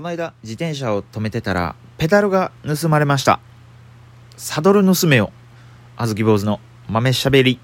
[0.00, 3.38] この間自転車を止めてたらペダルが盗まれました。
[4.38, 5.30] サドル盗めよ。
[5.94, 7.60] あずき坊主の豆しゃべり。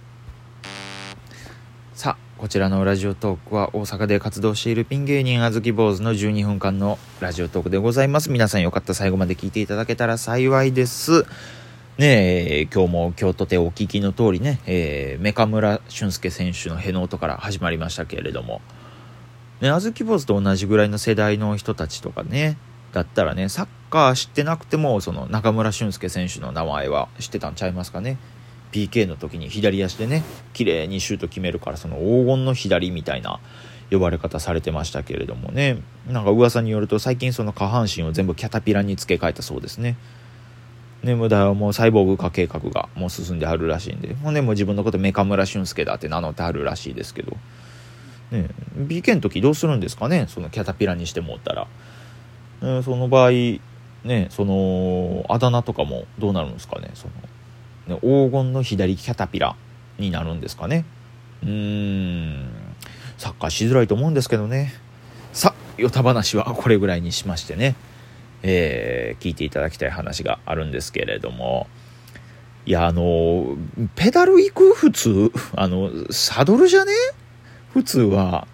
[1.94, 8.30] さあこちらのラジオトークは大阪で活動しているピン芸人あずき坊主の12分間のラジオトークでございます。
[8.30, 11.22] 皆さんよかったら最後まで聞いていただけたら幸いです。
[11.96, 18.60] ねえ今日も京都でお聞きの通りね、えー、メカ村俊介選手のへの音から始まりましたけれども。
[19.60, 22.58] ね、あずき坊主と同じぐらいの世代の人たちとかね
[22.92, 28.18] だったらねサッカー知ってなくてもその中村俊輔選手の名前は知ってたんちゃいますかね。
[28.72, 33.40] PK の時に左足でね綺麗にシュート決めるからその黄金の左みたいな
[33.90, 35.78] 呼ばれ方されてましたけれどもね。
[36.06, 39.96] なんか噂によると最近その下半身を全部キャタピラに付け替えたそうですね。
[41.02, 44.14] ね、無駄はもうサイボーグ化計画がもう進んではるらしいんで。
[44.14, 47.36] ほんでもう自分のことメカ村俊介だって名乗ってはるらしいですけど。
[48.30, 50.26] ね、BK の時どうするんですかね？
[50.28, 51.68] そのキャタピラにしてもったら、
[52.62, 53.30] えその場合
[54.04, 56.90] ねそのあだ名とかもどうなるんですかね？
[56.94, 57.08] そ
[57.88, 59.54] のね黄金の左キャタピラ
[59.98, 60.84] になるんですかね？
[61.42, 62.48] うーん。
[63.16, 64.74] サッカーしづらいと思うんですけどね。
[65.32, 67.76] さヨタ話はこれぐらいにしましてね、
[68.42, 71.68] えー、聞いていただきたい話があるんですけれども。
[72.66, 73.56] いやあの
[73.94, 75.30] ペダル行く普通？
[75.54, 76.92] あのサドルじゃね？
[77.76, 78.48] 普通は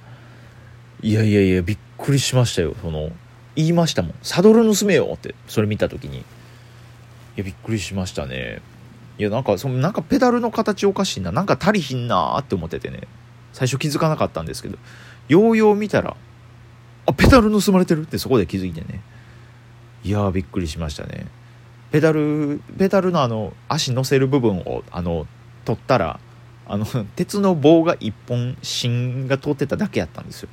[1.01, 2.75] いやいやいやびっくりしましたよ。
[2.83, 3.13] その
[3.55, 4.15] 言いましたもん。
[4.21, 6.19] サドル盗めよってそれ見た時に。
[6.19, 6.23] い
[7.37, 8.61] やびっくりしましたね。
[9.19, 11.31] いやなんかそのなんかペダルの形おかしいな。
[11.31, 13.03] なんか足りひんなって思っててね。
[13.53, 14.77] 最初気づかなかったんですけど。
[15.29, 16.17] ようよう見たら
[17.07, 19.03] あペダル盗まれてるってそこで気づいてね。
[20.03, 21.29] いやびっくりしましたね。
[21.93, 25.29] ペダルペダルのあの足乗せる部分をあの
[25.65, 26.19] 取ったら
[26.67, 30.49] あの鉄の棒が1本芯が通ってただけやったんですよ。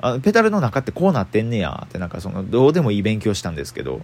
[0.00, 4.02] あのペダルの中ってこうなってんねやってなんかそのどうでもいい勉強したんですけど。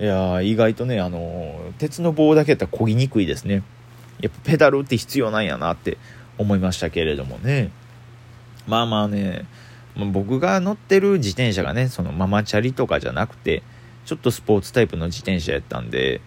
[0.00, 3.62] いや意外とねあの鉄の棒だけやったら漕ぎにくいですね。
[4.20, 5.98] やっぱペダルって必要なんやなって
[6.38, 7.70] 思いましたけれどもね。
[8.66, 9.44] まあまあね
[10.12, 13.62] 僕が乗ってる自転車がねそのママチャリとかじゃなくて
[14.06, 16.22] ちょっとスポーツタイプの自転車やったんで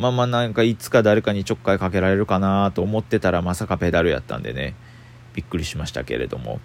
[0.00, 4.74] まあまあなんかいつか誰かにちょっかいかけられるかなと思ってたらまさかペダルやったんでね。
[5.34, 6.58] びっくりしましたけれども。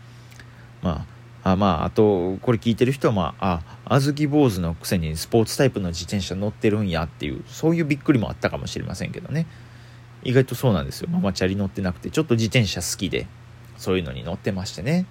[0.81, 1.06] ま
[1.44, 9.46] ああまああとこれ聞いてる人はまああ小豆坊主のくせにスポーツタイプの自転車乗ってるんやっていうそういうびっくりもあったかもしれませんけどね。
[10.23, 11.09] 意外とそうなんですよ。
[11.12, 13.28] ママチャリ乗ってなくてちょっと自転車好きで
[13.78, 15.06] そういうのに乗ってましてね。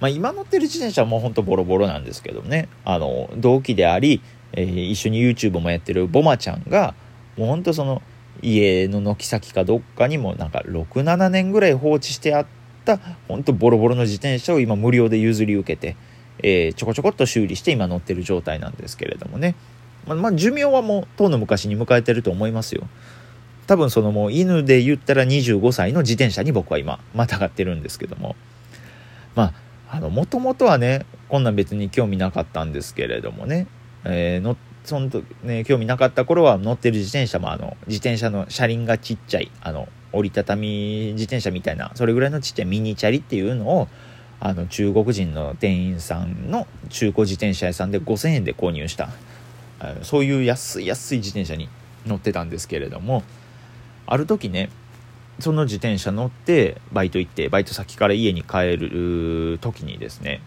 [0.00, 2.68] まあ今乗ってる自転車はもうほんとボロボロなんですけどね。
[2.84, 4.22] あの同期であり、
[4.52, 6.94] えー、一緒に YouTube もやってるボマちゃんが
[7.40, 8.02] もうほんとその
[8.42, 12.46] 家の軒先かどっかにもなんか67年ぐらい放置してあっ
[12.84, 15.96] たほんとボロボロの自転車を今無料で譲り受けて、
[16.42, 19.54] えー、ちょこちょこっと修理して今乗ってる状態なんですけれどもね。
[20.06, 22.86] ま、まあ、寿命はもうとうの昔に迎えてると思いますよ。
[23.66, 28.36] 多分そのもう犬で言ったら25歳の自転車に僕は今またがってるんですけども。
[29.34, 29.54] ま
[29.88, 33.66] あのもともとはねこんなん別に興味なかったんですけれどもね、
[34.04, 43.88] えー、乗ってその時ね、興味なかった頃は乗ってる自転車もあの自転車の車輪がちっちゃいあの折りたたみ自転車みたいなそれぐらいのちっちゃいミニチャリっていうのを
[44.40, 49.10] あの中国人の店員さんの中古自転車屋さんで5,000円で購入した
[50.02, 51.68] そういう安い安い自転車に
[52.06, 53.22] 乗ってたんですけれども
[54.06, 54.70] ある時ね
[55.40, 60.40] その自転車乗ってバイト行ってバイト先から家に帰る時にですね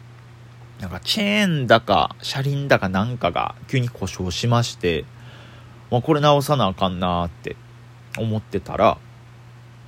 [0.84, 5.06] なんかチェーンだか車輪だかなんかが急に故障しまして、
[5.90, 7.56] まあ、これ直さなあかんなって
[8.18, 8.98] 思ってたら、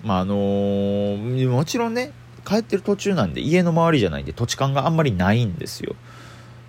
[0.06, 2.13] まああのー、もちろんね
[2.47, 5.97] 帰ってる途中なんで家の周りじゃないんで土地勘があんまりないんですよ。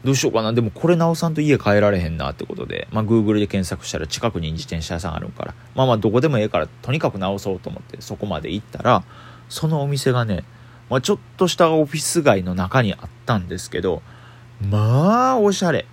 [0.03, 0.53] どうしようかな。
[0.53, 9.04] でもこれ直さんと家帰られへんなってことで、まあ、Google で検索したら近くに自転車屋さんあるからまあまあどこでもええからとにかく直そうと思ってそこまで行ったら
[9.48, 10.43] そのお店がね、
[10.91, 14.03] まあ、ちょっとしたオフィス街の中にあったんですけど
[14.61, 15.87] まあおしゃれ。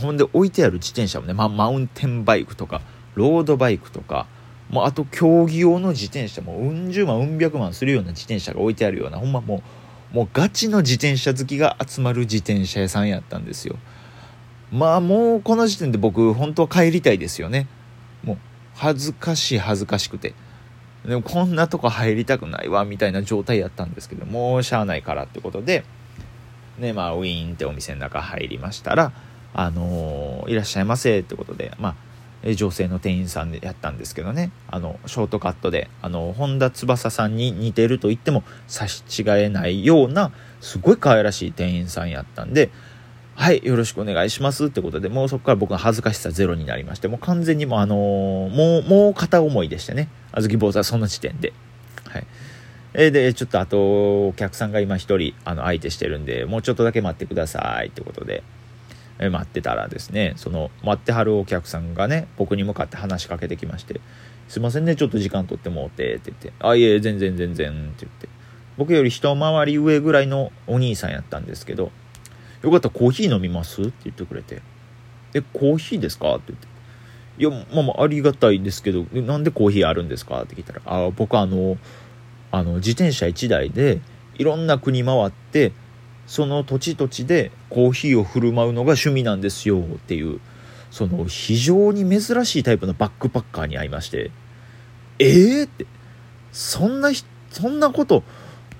[0.00, 2.82] ほんで置いてある自転車もね、ま、マウンテンバイクとか
[3.14, 4.26] ロードバイクとか
[4.70, 9.62] もうあと競技用の自転車もうん十万うん百万するような自転車が置いてあるようなほんまも
[10.12, 13.76] うもうガチの自転車好きが集まる自転車屋さんやったんですよ。
[14.72, 17.66] まあもうこの時点で僕本当は帰りたいですよね。
[18.22, 18.38] もう
[18.74, 20.34] 恥ずかしい恥ずかしくて。
[21.04, 25.84] でもこんなとこ入りたくないわみたいな状態やったんですけどもうしゃあないからってことで
[26.78, 29.12] ねまあ、ウィーンってお店の中入りましたら、
[29.54, 31.96] あのー、いらっしゃいませってことで、ま
[32.44, 40.30] あ、女性の店員さんでやったんですけどねあのショートカットであの本田翼さんに似てると言っても差し違えないような
[40.60, 42.70] すごい可愛らしい店員さんやったんで
[43.38, 51.52] 「はい、よろしくお願いしますってことで、もうそこから僕の恥ずかしさゼロになりまして、もう完全にもうあのーもう、もう片思いでしてね、あずき坊主はその時点で。
[53.00, 58.42] えで、ちょっとあと、お客さんが今一人、あの、相手してるんで、もうちょっとだけ待ってくださいってことで、
[59.20, 64.00] え待ってたらですね、その、待ってはるお客さんがね、僕に向かって話しかけてきまして、
[64.48, 68.28] すいませんね、ちょっと時間取ってもうて、って言って、あ、いえ、全然全然、って言って、
[68.76, 71.92] 僕より一回り上ぐらいのお兄さんやったんですけど、
[72.62, 73.80] よかったらコーヒー飲みます？
[73.80, 74.60] って言ってくれて、
[75.34, 76.34] え、コーヒーですか？
[76.34, 76.66] って言って、
[77.38, 80.42] いや、まあまあ、ありがたいですけど、なんでコーヒーあるんですか？
[80.42, 81.78] って聞いたら、あ、僕あの、
[82.50, 84.00] あの、自転車1台で、
[84.38, 85.72] いろんな国回って、
[86.26, 90.40] その土地土地でコーヒーを振る舞うのが趣味なんですよっていう、
[90.90, 94.30] その非常に珍しいタイプのバックパッカーに会いまして、
[95.18, 95.86] えーって、
[96.52, 98.22] そんなひ、そんなこと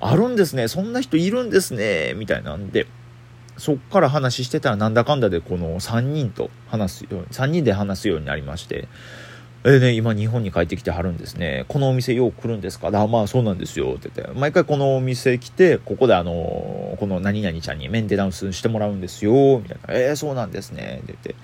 [0.00, 2.86] あるんですね、そんな人いるんですね、みたいなんで、
[3.56, 8.88] そっから話してたらなんだかんだでこの3人と話すように、3人で話すようになりまして、
[9.64, 11.64] えーね、今日本に帰ってきてはるんですね。
[11.66, 12.88] このお店よう来るんですか？
[12.88, 13.94] あ、まあそうなんですよ。
[13.96, 19.60] って言って、毎回このお店来て、ここであの、この何々ちゃんにメンテナンスしてもらうんですよ。
[19.60, 19.94] みたいな。
[19.94, 21.00] えー、そうなんですね。
[21.02, 21.30] って言って。
[21.30, 21.34] い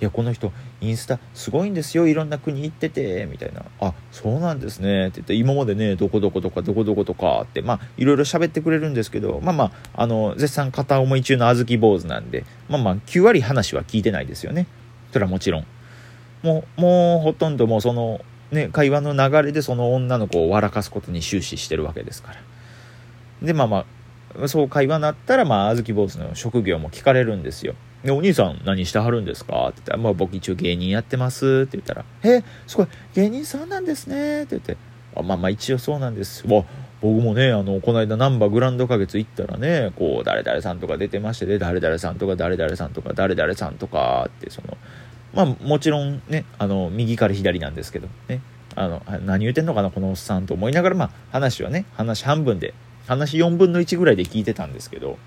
[0.00, 2.08] や、この人、インスタすごいんですよ。
[2.08, 3.62] いろんな国行ってて、みたいな。
[3.80, 5.06] あ、そうなんですね。
[5.06, 9.64] って言って、今までね、どこどことか、どこどことかって、まあ、いろいろ喋ってくれるんですけど、まあま
[9.94, 14.66] あ、あの、絶賛片思い中の小豆坊主なんで、まあまあ、9割話は聞いてないですよね。
[15.12, 15.66] それはもちろん。
[16.44, 18.20] もう、もうほとんどもうその、
[18.52, 22.36] ね、会話の流れでその女の子を笑かすことに終始してるわけですから。
[23.42, 23.86] で、まあま
[24.40, 27.74] あ、そう会話になったら、まあ、あずき坊主の職業も聞かれるんですよ。
[28.04, 29.68] で、お兄さん何してはるんですか？
[29.68, 34.76] って言ったら、まあ僕一応芸人やってますって言ったら、え、すごい、芸人さんなんですねって言って、
[35.16, 36.46] あまあまあ一応そうなんです。
[36.46, 36.64] わ、
[37.00, 44.76] 僕もね、あの、この間ナンバーグランド花月行ったらね、こう、誰々さんとか出てましてで、誰々さんとか誰々さんとか誰々さんとかって、その、
[45.34, 48.40] まあもちろんね、あの、右から左なんですけど、ね、
[48.74, 52.74] あの、何言ってんのかな、このおっさんと思いながら、まあ話はね、話半分で、
[53.06, 55.18] 話4分の1ぐらいで聞いてたんですけど、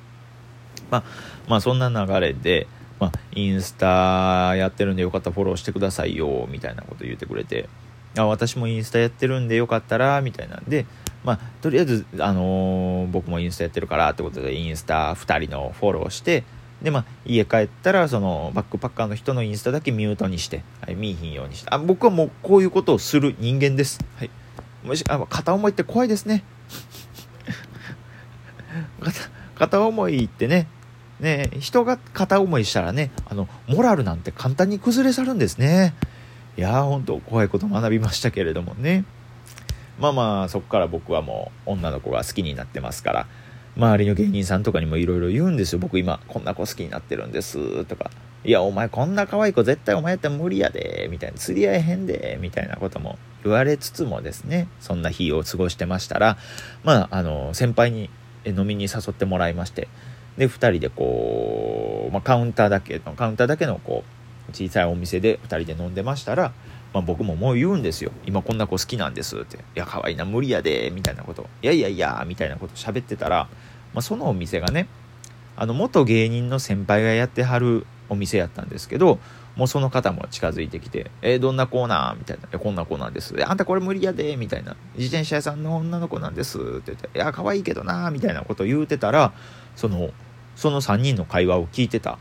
[0.90, 1.04] まあ、
[1.48, 2.68] まあそんな流れで、
[3.00, 7.70] まあ、インスタやってるんでよかったらフォローしてくださいよ、みたいなこと言ってくれて、
[8.18, 10.86] あ、私もインスタやってるんでよかったら、みたいなんで、
[11.24, 16.44] まあ、とりあえず、あのー僕もインスタやってるからってことで、インスタ2人のフォローして、
[16.82, 24.00] で、まあ、家帰ったら、その、バックパッカーの人のインスタだけミュートにして、はい、見えひんようにして、あ、僕はもうこういうことをする人間です。
[24.18, 24.30] はい。
[24.84, 26.44] もし、あ、片思いって怖いですね。
[29.02, 30.68] 片片思いってね、
[31.20, 35.96] ね人が片思いしたらね、あの、モラルなんて簡単に崩れ去るんですね。
[36.58, 39.04] いやー、ほんと怖いこと学びましたけれどもね。
[40.00, 43.28] まあまあ、そこから僕はもう女の子が好きになってますから、
[43.78, 45.80] 周りの芸人さんとかにもいろいろ言うんですよ。
[45.80, 48.10] 僕今、こんな子好きになってるんです、とか。
[48.44, 56.38] いや、お前こんな可愛い子絶対お前やったら無理やで、みたいな、釣り合えへんで、みたいなことも言われつつもですね、そんな日を過ごしてましたら、
[56.84, 58.10] まあ、あの、先輩に
[58.46, 59.88] 飲みに誘ってもらいまして、
[60.38, 64.04] で、二人でこう、まあ、カウンターだけの、カウンターだけのこ
[64.50, 66.54] う、小さいお店で二人で飲んでましたら、
[66.94, 68.12] まあ、僕ももう言うんですよ。
[68.26, 69.58] 今こんな子好きなんですって。
[69.58, 71.48] いや、可愛いな、無理やで、みたいなこと。
[71.62, 73.48] いやいやいや、みたいなこと喋ってたら、
[73.94, 74.88] まあ、そのお店がね、
[75.56, 79.20] あの、元芸人の先輩がやってはるお店やったんですけど、
[79.56, 82.48] もうその方も近づいてきて、えーどんなコーナーみたいな。
[82.52, 83.34] えこんな子なんです。
[83.44, 84.76] あんたこれ無理やでみたいな。
[84.96, 86.60] 自転車屋さんの女の子なんです。
[86.60, 89.34] って言って、いや、可愛いけどなみたいなこと言うてたら、
[89.76, 90.12] その、
[90.56, 92.20] その3人の会話を聞いてた、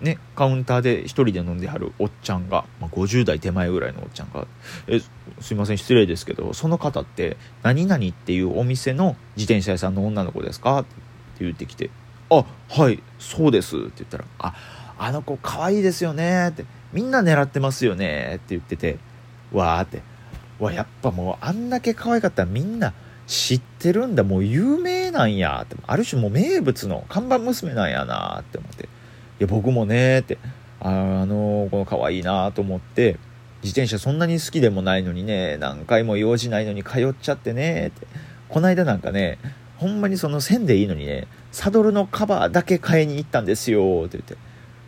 [0.00, 4.46] ね、カウンターで一人で飲んではるおっちゃんが、まあ、50代手前ぐらいのおっちゃんが、
[4.88, 5.00] え、
[5.40, 10.80] すいません、失礼ですけど、その方って、何々っていうお店の自転車屋さんの女の子ですか？
[10.80, 10.90] って
[11.40, 11.90] 言ってきて、
[12.30, 13.76] あ、はい、そうです。
[13.76, 14.54] って言ったら、あ、
[14.98, 16.48] あの子可愛いですよね。
[16.50, 18.36] って、みんな狙ってますよね。
[18.36, 18.98] って言ってて、
[19.52, 20.02] わーって、
[20.58, 22.92] わ、やっぱもうあんだけ可愛かったらみんな
[23.26, 25.62] 知ってるんだ、もう有名なんや。
[25.64, 28.40] って、ある種もう名物の看板娘なんやな。
[28.40, 28.88] って思って、
[29.38, 30.38] いや、僕もねって、
[30.80, 30.88] あ
[31.22, 33.18] あのこの可愛いなと思って、
[33.62, 38.06] 自転車そんなに好きでもないのにね、何回も用事ないのに通っちゃってねって、
[38.48, 39.38] こないだなんかね、
[39.76, 44.36] ほんまにその線でいいのにね、サドルのカバーだけ買いに行ったんですよって言って、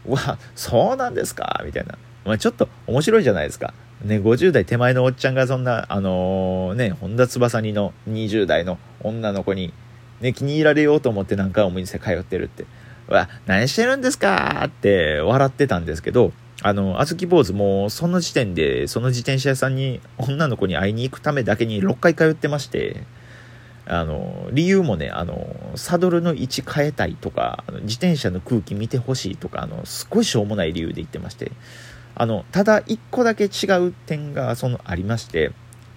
[0.06, 1.62] うわ、そうなんですか？
[1.64, 1.98] みたいな。
[2.24, 3.74] まあ、ちょっと面白いじゃないですか。
[4.04, 9.72] ね、50代手前のおっちゃんがそんな、あのーね、本田翼にの20代の女の子に、
[10.20, 12.64] ね、気に入られようと思って何回もお店通ってるって。
[13.08, 14.64] わ、何してるんですか？
[14.66, 23.02] って笑ってたんですけど、あの、あずき坊主もその時点で、その自転車屋さんに女の子に会いに行くためだけに6回通ってまして、
[23.90, 31.52] あの理由もねあのサドルの位置変えたいとか自転車の空気見てほしいとかあのすごいしょうもない理由で言ってまして
[32.14, 35.52] あのただ1個だけ違う点がそのありまして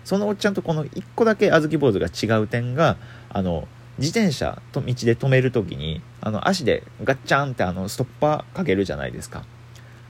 [0.06, 2.96] そのおっちゃんとこの1個だけ小豆坊主が違う点が
[3.28, 3.68] あの
[4.02, 9.46] 自転車と道で止める時にあの足でガッチャンってあのストッパーかけるじゃないですか。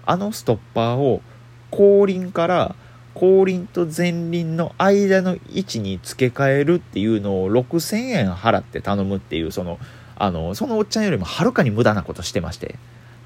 [0.05, 1.21] あのストッパーを
[1.69, 2.75] 後輪から
[3.13, 9.77] 後輪と前輪の間の位置に付け替えるっていうのを6000円払って頼むっていうその
[10.15, 12.75] あのそのおっちゃんよりもはるかに無駄なことしてまして、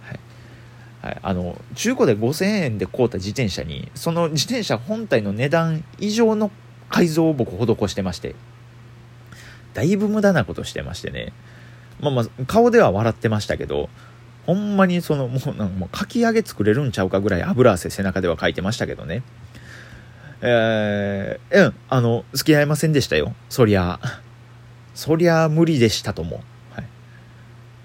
[0.01, 0.19] はい。
[1.03, 6.50] はい、あの中古で5000円で買うた自転車にその自転車本体の値段以上の
[6.89, 8.36] 改造を僕施してまして。
[9.75, 11.34] だいぶ無駄なことしてましてね
[12.00, 13.89] まあまあ顔では笑ってましたけど
[14.48, 19.22] ほんまにそのもうなんかもうかき揚げ作れるんちゃうかぐらい油汗背中では書いてましたけどね
[20.41, 23.34] えー、うん、あの、付き合いませんでしたよ。
[23.50, 24.00] そりゃ。
[24.94, 26.41] そりゃ無理でしたとも。
[26.72, 26.86] はい。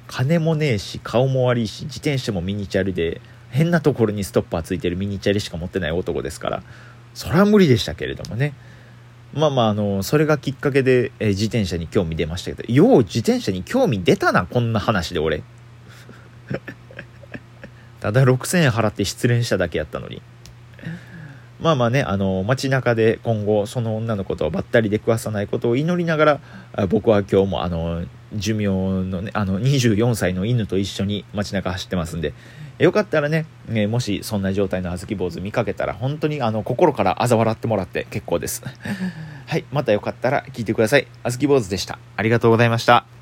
[0.06, 3.20] 金もねえし、顔も悪いし、自転車もミニチュアで、
[3.50, 6.62] 変なところにストッパーついてるミニチュアルしか持ってない男ですから、
[7.14, 8.52] そりゃ無理でしたけれどもね。
[9.32, 15.42] まあまあ、あの、それがきっかけで、えー、自転車に興味出ましたけど、よう自転車に興味出たな、こんな話で俺。
[18.00, 20.20] ただ6000円払って失恋しただけやったのに。
[21.60, 26.40] まあまあね、あの、街中で今後、その女の子とばったり出くわさないことを祈りながら、
[26.88, 32.32] 僕は今日もあの、寿命のね、あの、24歳の犬と一緒に街中走ってますんで、
[32.80, 38.62] よかったらね、えもしそんな状態の小豆坊主見かけたら、本当にあの、心から嘲笑ってもらって結構です。
[39.46, 41.06] はい、またよかったら聞いてください。
[41.24, 41.98] 小豆坊主でした。
[42.16, 43.19] ありがとうございました。